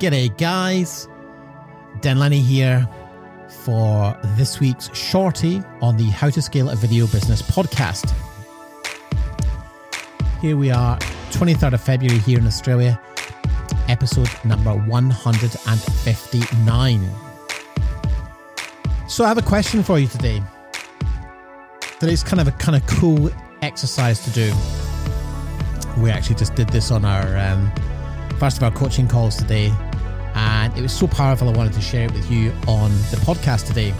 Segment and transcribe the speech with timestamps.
[0.00, 1.06] G'day, guys.
[2.00, 2.88] Dan Lenny here
[3.64, 8.10] for this week's shorty on the How to Scale a Video Business podcast.
[10.40, 10.96] Here we are,
[11.32, 12.98] 23rd of February here in Australia,
[13.88, 17.10] episode number 159.
[19.06, 20.42] So I have a question for you today.
[22.00, 23.28] Is kind of a kind of cool
[23.60, 24.50] exercise to do.
[25.98, 27.70] We actually just did this on our um,
[28.38, 29.70] first of our coaching calls today
[30.70, 33.66] and it was so powerful I wanted to share it with you on the podcast
[33.66, 33.92] today.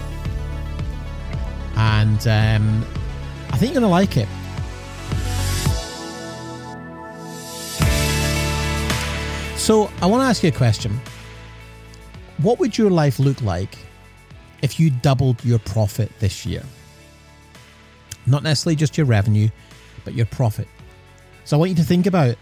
[1.76, 2.86] And um,
[3.50, 4.28] I think you're going to like it.
[9.58, 11.00] So, I want to ask you a question.
[12.38, 13.76] What would your life look like
[14.62, 16.62] if you doubled your profit this year?
[18.26, 19.48] Not necessarily just your revenue,
[20.04, 20.66] but your profit.
[21.44, 22.36] So, I want you to think about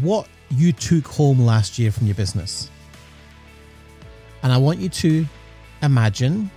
[0.00, 2.70] what you took home last year from your business.
[4.44, 5.26] And I want you to
[5.82, 6.50] imagine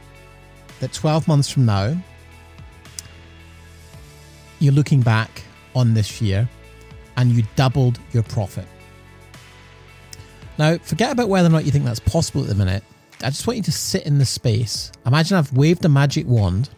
[0.81, 1.95] that 12 months from now,
[4.59, 5.41] you're looking back
[5.73, 6.49] on this year
[7.15, 8.67] and you doubled your profit.
[10.59, 12.83] Now, forget about whether or not you think that's possible at the minute.
[13.23, 14.91] I just want you to sit in the space.
[15.05, 16.69] Imagine I've waved a magic wand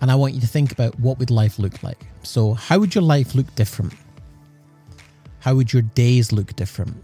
[0.00, 2.06] and I want you to think about what would life look like.
[2.22, 3.92] So, how would your life look different?
[5.40, 6.96] How would your days look different?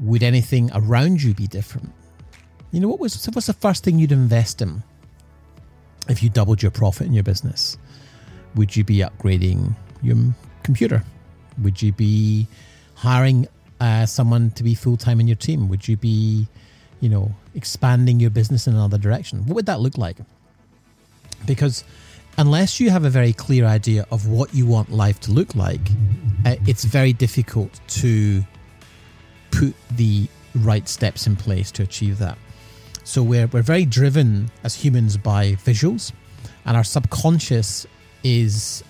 [0.00, 1.92] Would anything around you be different?
[2.72, 4.82] You know, what was what's the first thing you'd invest in
[6.08, 7.78] if you doubled your profit in your business?
[8.56, 10.16] Would you be upgrading your
[10.62, 11.04] computer?
[11.62, 12.48] Would you be
[12.94, 13.46] hiring
[13.80, 15.68] uh, someone to be full time in your team?
[15.68, 16.48] Would you be,
[17.00, 19.46] you know, expanding your business in another direction?
[19.46, 20.16] What would that look like?
[21.46, 21.84] Because
[22.38, 25.80] unless you have a very clear idea of what you want life to look like,
[26.44, 28.44] uh, it's very difficult to
[29.58, 32.38] put the right steps in place to achieve that.
[33.04, 36.12] So we're, we're very driven as humans by visuals,
[36.64, 37.86] and our subconscious
[38.22, 38.82] is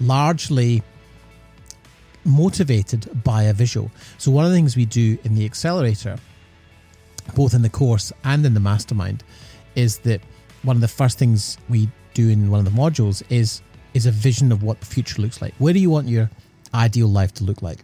[0.00, 0.82] largely
[2.24, 3.90] motivated by a visual.
[4.18, 6.18] So one of the things we do in the accelerator,
[7.34, 9.24] both in the course and in the mastermind,
[9.74, 10.20] is that
[10.62, 13.62] one of the first things we do in one of the modules is
[13.92, 15.52] is a vision of what the future looks like.
[15.58, 16.30] Where do you want your
[16.72, 17.78] ideal life to look like?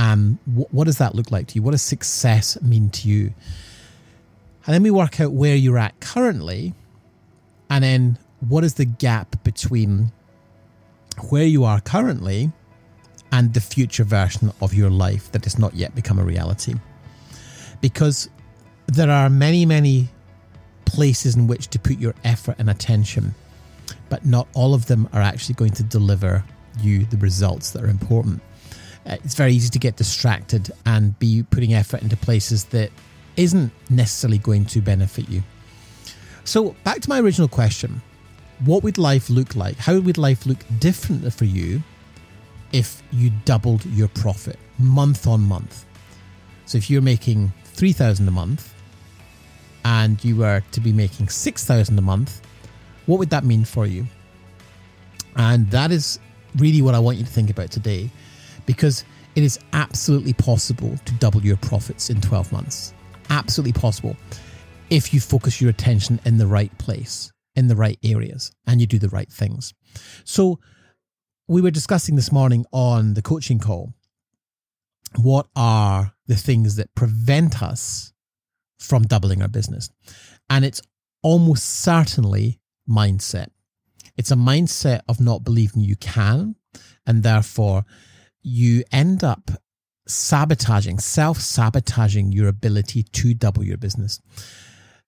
[0.00, 1.62] Um, wh- what does that look like to you?
[1.62, 3.34] What does success mean to you?
[4.66, 6.72] And then we work out where you're at currently,
[7.68, 8.18] and then
[8.48, 10.10] what is the gap between
[11.28, 12.50] where you are currently
[13.30, 16.74] and the future version of your life that has not yet become a reality.
[17.82, 18.30] Because
[18.86, 20.08] there are many, many
[20.86, 23.34] places in which to put your effort and attention,
[24.08, 26.42] but not all of them are actually going to deliver
[26.80, 28.40] you the results that are important.
[29.06, 32.90] Uh, it's very easy to get distracted and be putting effort into places that
[33.36, 35.42] isn't necessarily going to benefit you.
[36.44, 38.02] So, back to my original question
[38.64, 39.76] what would life look like?
[39.78, 41.82] How would life look different for you
[42.72, 45.86] if you doubled your profit month on month?
[46.66, 48.74] So, if you're making 3000 a month
[49.84, 52.42] and you were to be making 6000 a month,
[53.06, 54.06] what would that mean for you?
[55.36, 56.18] And that is
[56.56, 58.10] really what I want you to think about today
[58.70, 59.04] because
[59.34, 62.94] it is absolutely possible to double your profits in 12 months
[63.28, 64.16] absolutely possible
[64.90, 68.86] if you focus your attention in the right place, in the right areas, and you
[68.86, 69.74] do the right things.
[70.22, 70.60] So,
[71.48, 73.92] we were discussing this morning on the coaching call
[75.16, 78.12] what are the things that prevent us
[78.78, 79.90] from doubling our business?
[80.48, 80.80] And it's
[81.24, 83.48] almost certainly mindset.
[84.16, 86.54] It's a mindset of not believing you can,
[87.04, 87.84] and therefore
[88.42, 89.50] you end up
[90.06, 94.20] sabotaging, self sabotaging your ability to double your business.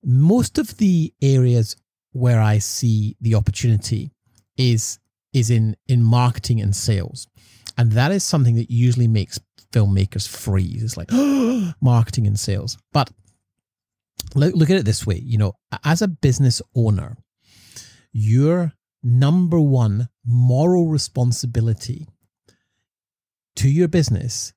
[0.04, 1.76] Most of the areas
[2.12, 4.12] where I see the opportunity
[4.56, 4.98] is
[5.32, 7.26] is in in marketing and sales.
[7.78, 9.40] And that is something that usually makes
[9.72, 10.82] filmmakers freeze.
[10.82, 11.10] It's like
[11.80, 12.76] marketing and sales.
[12.92, 13.10] But
[14.34, 15.54] look, look at it this way, you know,
[15.84, 17.16] as a business owner,
[18.12, 22.06] your number one moral responsibility
[23.56, 24.52] to your business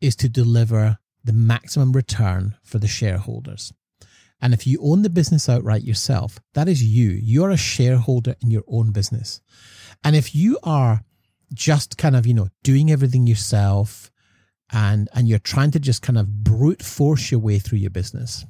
[0.00, 3.72] is to deliver the maximum return for the shareholders.
[4.40, 7.10] And if you own the business outright yourself, that is you.
[7.10, 9.40] You're a shareholder in your own business.
[10.02, 11.04] And if you are
[11.54, 14.10] just kind of, you know, doing everything yourself
[14.72, 18.44] and and you're trying to just kind of brute force your way through your business,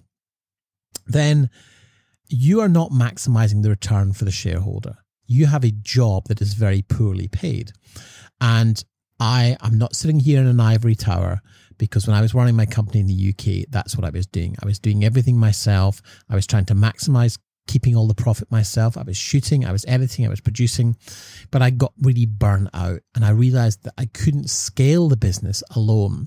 [1.07, 1.51] then
[2.29, 4.97] you are not maximizing the return for the shareholder.
[5.27, 7.73] You have a job that is very poorly paid.
[8.41, 8.83] And
[9.23, 11.43] I am not sitting here in an ivory tower
[11.79, 14.57] because when I was running my company in the UK, that's what I was doing.
[14.61, 16.03] I was doing everything myself.
[16.29, 17.39] I was trying to maximize
[17.69, 18.99] keeping all the profit myself.
[18.99, 20.97] I was shooting, I was editing, I was producing,
[21.53, 25.63] but I got really burnt out and I realized that I couldn't scale the business
[25.71, 26.27] alone.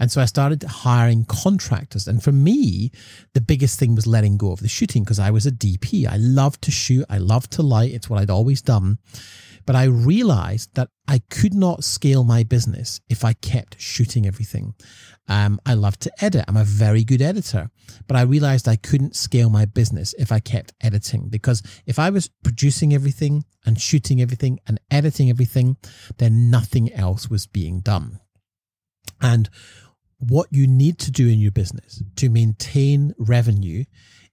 [0.00, 2.08] And so I started hiring contractors.
[2.08, 2.90] And for me,
[3.34, 6.08] the biggest thing was letting go of the shooting because I was a DP.
[6.08, 7.92] I love to shoot, I love to light.
[7.92, 8.98] It's what I'd always done.
[9.66, 14.74] But I realized that I could not scale my business if I kept shooting everything.
[15.28, 16.44] Um, I love to edit.
[16.48, 17.70] I'm a very good editor,
[18.08, 22.10] but I realized I couldn't scale my business if I kept editing because if I
[22.10, 25.76] was producing everything and shooting everything and editing everything,
[26.18, 28.18] then nothing else was being done.
[29.20, 29.48] And
[30.18, 33.84] what you need to do in your business to maintain revenue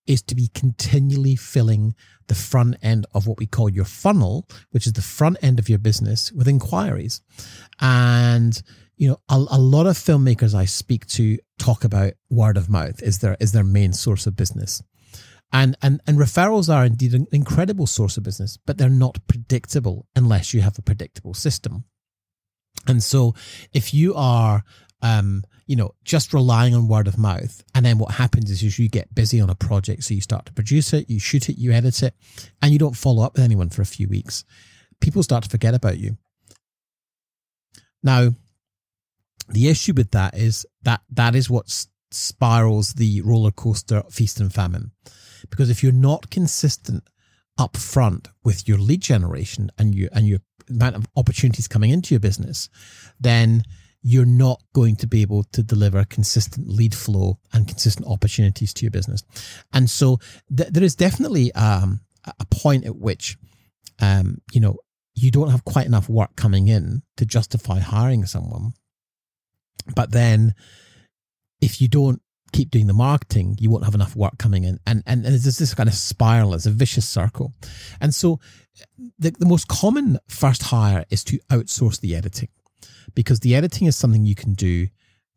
[0.10, 1.94] is to be continually filling
[2.28, 5.70] the front end of what we call your funnel, which is the front end of
[5.70, 7.22] your business with inquiries.
[7.80, 8.62] And
[8.98, 13.02] you know, a, a, lot of filmmakers I speak to talk about word of mouth
[13.02, 14.82] is their is their main source of business.
[15.54, 20.08] And, and and referrals are indeed an incredible source of business, but they're not predictable
[20.16, 21.86] unless you have a predictable system.
[22.90, 23.36] And so
[23.74, 24.64] if you are
[25.02, 27.64] um, you know, just relying on word of mouth.
[27.76, 30.04] And then what happens is you get busy on a project.
[30.04, 32.16] So you start to produce it, you shoot it, you edit it,
[32.62, 34.44] and you don't follow up with anyone for a few weeks.
[35.00, 36.18] People start to forget about you.
[38.02, 38.30] Now,
[39.48, 44.52] the issue with that is that that is what spirals the roller coaster feast and
[44.52, 44.92] famine.
[45.50, 47.04] Because if you're not consistent
[47.60, 52.14] up front with your lead generation and your and your amount of opportunities coming into
[52.14, 52.70] your business,
[53.20, 53.64] then
[54.02, 58.86] you're not going to be able to deliver consistent lead flow and consistent opportunities to
[58.86, 59.24] your business.
[59.74, 60.20] And so
[60.56, 63.38] th- there is definitely um, a point at which,
[64.00, 64.78] um, you know,
[65.16, 68.72] you don't have quite enough work coming in to justify hiring someone.
[69.96, 70.54] But then
[71.62, 72.22] if you don't
[72.52, 74.80] keep doing the marketing, you won't have enough work coming in.
[74.86, 77.54] And, and, and there's this kind of spiral, it's a vicious circle.
[78.02, 78.40] And so
[79.18, 82.50] the, the most common first hire is to outsource the editing
[83.16, 84.88] because the editing is something you can do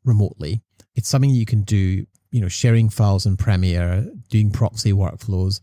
[0.04, 0.62] remotely.
[0.94, 5.60] It's something you can do, you know, sharing files in Premiere, doing proxy workflows,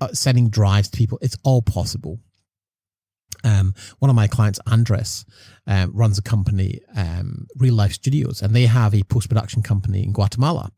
[0.00, 1.18] uh, sending drives to people.
[1.22, 2.20] It's all possible.
[3.44, 5.24] Um, one of my clients, Andres,
[5.66, 10.02] um, runs a company, um, Real Life Studios, and they have a post production company
[10.02, 10.70] in Guatemala,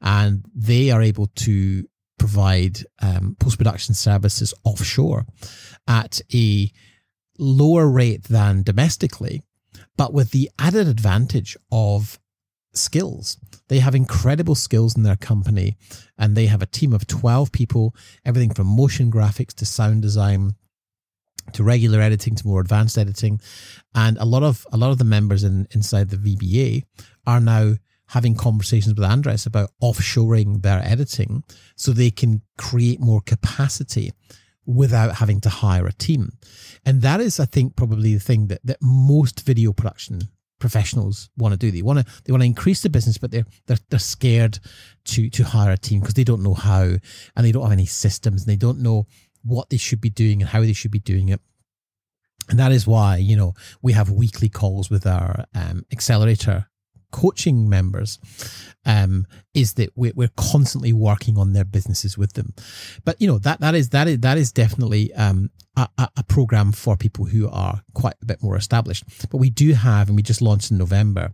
[0.00, 1.84] and they are able to
[2.18, 5.26] provide um, post production services offshore
[5.86, 6.70] at a
[7.38, 9.42] lower rate than domestically,
[9.96, 12.18] but with the added advantage of
[12.72, 13.38] skills.
[13.68, 15.76] They have incredible skills in their company
[16.18, 17.94] and they have a team of 12 people,
[18.24, 20.54] everything from motion graphics to sound design
[21.52, 23.40] to regular editing to more advanced editing.
[23.94, 26.84] And a lot of a lot of the members in, inside the VBA
[27.26, 27.74] are now
[28.10, 31.42] having conversations with Andres about offshoring their editing
[31.74, 34.12] so they can create more capacity
[34.64, 36.32] without having to hire a team.
[36.84, 40.20] And that is, I think, probably the thing that, that most video production
[40.58, 41.70] professionals want to do.
[41.70, 44.58] They want to they want to increase the business, but they're they're, they're scared
[45.06, 47.86] to to hire a team because they don't know how and they don't have any
[47.86, 49.06] systems and they don't know
[49.46, 51.40] what they should be doing and how they should be doing it.
[52.48, 56.68] And that is why, you know, we have weekly calls with our um, accelerator
[57.12, 58.18] coaching members
[58.84, 62.52] um, is that we're, we're constantly working on their businesses with them.
[63.04, 66.72] But you know that that is that is that is definitely um, a, a program
[66.72, 69.04] for people who are quite a bit more established.
[69.30, 71.32] But we do have, and we just launched in November,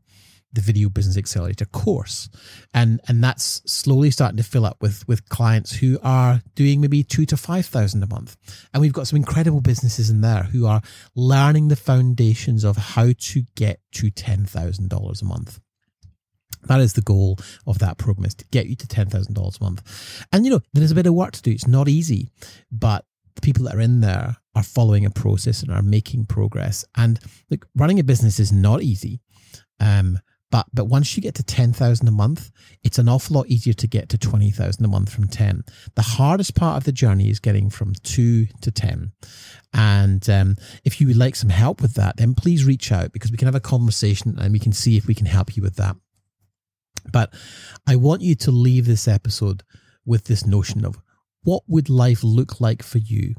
[0.52, 2.28] the Video Business Accelerator course,
[2.74, 7.02] and and that's slowly starting to fill up with with clients who are doing maybe
[7.02, 8.36] two to five thousand a month,
[8.72, 10.82] and we've got some incredible businesses in there who are
[11.14, 15.60] learning the foundations of how to get to ten thousand dollars a month.
[16.64, 19.58] That is the goal of that program is to get you to ten thousand dollars
[19.60, 21.50] a month, and you know there's a bit of work to do.
[21.50, 22.30] It's not easy,
[22.70, 23.04] but
[23.34, 26.84] the people that are in there are following a process and are making progress.
[26.96, 27.18] And
[27.50, 29.20] like running a business is not easy.
[29.80, 30.18] Um,
[30.52, 32.52] but but once you get to ten thousand a month,
[32.84, 35.64] it's an awful lot easier to get to twenty thousand a month from ten.
[35.96, 39.12] The hardest part of the journey is getting from two to ten.
[39.72, 43.32] And um, if you would like some help with that, then please reach out because
[43.32, 45.76] we can have a conversation and we can see if we can help you with
[45.76, 45.96] that.
[47.10, 47.32] But
[47.88, 49.62] I want you to leave this episode
[50.04, 51.00] with this notion of
[51.44, 53.34] what would life look like for you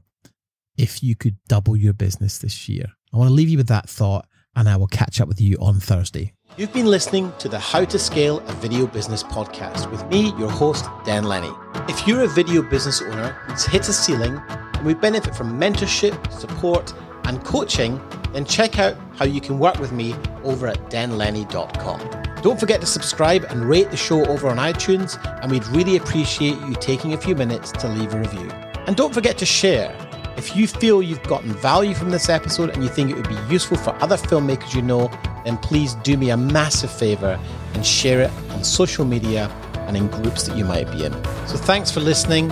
[0.77, 2.87] if you could double your business this year?
[3.13, 5.57] I want to leave you with that thought, and I will catch up with you
[5.59, 6.33] on Thursday.
[6.57, 10.49] You've been listening to the How to Scale a Video Business podcast with me, your
[10.49, 11.51] host, Dan Lenny.
[11.89, 16.31] If you're a video business owner who's hit a ceiling and we benefit from mentorship,
[16.31, 16.93] support,
[17.23, 17.99] and coaching,
[18.33, 22.23] then check out how you can work with me over at danlenny.com.
[22.41, 26.59] Don't forget to subscribe and rate the show over on iTunes, and we'd really appreciate
[26.67, 28.49] you taking a few minutes to leave a review.
[28.85, 29.95] And don't forget to share.
[30.37, 33.37] If you feel you've gotten value from this episode and you think it would be
[33.49, 35.11] useful for other filmmakers you know,
[35.45, 37.39] then please do me a massive favor
[37.73, 39.47] and share it on social media
[39.87, 41.13] and in groups that you might be in.
[41.47, 42.51] So thanks for listening.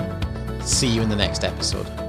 [0.62, 2.01] See you in the next episode.